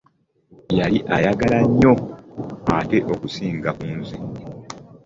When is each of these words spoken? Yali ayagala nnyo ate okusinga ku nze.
Yali 0.77 0.99
ayagala 1.15 1.57
nnyo 1.67 1.93
ate 2.77 2.97
okusinga 3.13 3.69
ku 3.77 3.85
nze. 3.97 4.15